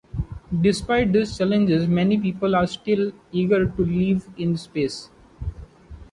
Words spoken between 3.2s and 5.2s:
eager to live in space.